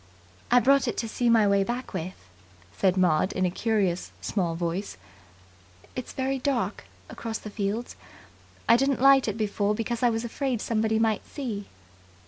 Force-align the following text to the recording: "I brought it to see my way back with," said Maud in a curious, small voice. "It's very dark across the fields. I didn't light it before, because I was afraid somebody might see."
"I 0.49 0.59
brought 0.59 0.87
it 0.87 0.97
to 0.97 1.07
see 1.07 1.29
my 1.29 1.47
way 1.47 1.63
back 1.63 1.93
with," 1.93 2.15
said 2.75 2.97
Maud 2.97 3.33
in 3.33 3.45
a 3.45 3.51
curious, 3.51 4.11
small 4.19 4.55
voice. 4.55 4.97
"It's 5.95 6.11
very 6.11 6.39
dark 6.39 6.85
across 7.07 7.37
the 7.37 7.51
fields. 7.51 7.95
I 8.67 8.77
didn't 8.77 8.99
light 8.99 9.27
it 9.27 9.37
before, 9.37 9.75
because 9.75 10.01
I 10.01 10.09
was 10.09 10.25
afraid 10.25 10.59
somebody 10.59 10.97
might 10.97 11.27
see." 11.27 11.67